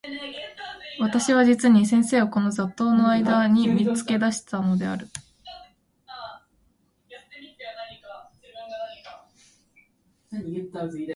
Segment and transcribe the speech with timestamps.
[0.99, 5.07] 私は実に先生をこの雑沓（ざっとう）の間（あいだ）に見付け出したのである。